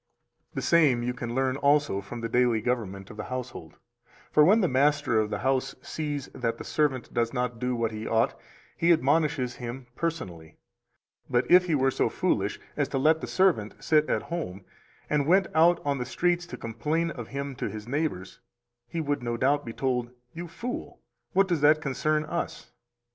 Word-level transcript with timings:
277 0.53 0.55
The 0.55 0.65
same 0.65 1.03
you 1.07 1.13
can 1.13 1.35
learn 1.35 1.57
also 1.57 2.01
from 2.01 2.21
the 2.21 2.27
daily 2.27 2.59
government 2.59 3.11
of 3.11 3.17
the 3.17 3.25
household. 3.25 3.75
For 4.31 4.43
when 4.43 4.61
the 4.61 4.67
master 4.67 5.19
of 5.19 5.29
the 5.29 5.37
house 5.45 5.75
sees 5.83 6.27
that 6.33 6.57
the 6.57 6.63
servant 6.63 7.13
does 7.13 7.33
not 7.33 7.59
do 7.59 7.75
what 7.75 7.91
he 7.91 8.07
ought, 8.07 8.33
he 8.75 8.91
admonishes 8.91 9.57
him 9.57 9.85
personally. 9.95 10.57
But 11.29 11.45
if 11.51 11.67
he 11.67 11.75
were 11.75 11.91
so 11.91 12.09
foolish 12.09 12.59
as 12.75 12.87
to 12.87 12.97
let 12.97 13.21
the 13.21 13.27
servant 13.27 13.75
sit 13.79 14.09
at 14.09 14.23
home, 14.23 14.65
and 15.07 15.27
went 15.27 15.45
on 15.53 15.99
the 15.99 16.05
streets 16.05 16.47
to 16.47 16.57
complain 16.57 17.11
of 17.11 17.27
him 17.27 17.53
to 17.57 17.69
his 17.69 17.87
neighbors, 17.87 18.39
he 18.87 19.01
would 19.01 19.21
no 19.21 19.37
doubt 19.37 19.65
be 19.65 19.71
told: 19.73 20.09
"You 20.33 20.47
fool, 20.47 20.99
what 21.33 21.47
does 21.47 21.61
that 21.61 21.79
concern 21.79 22.25
us? 22.25 22.71